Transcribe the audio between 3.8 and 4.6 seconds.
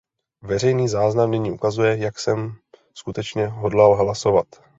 hlasovat.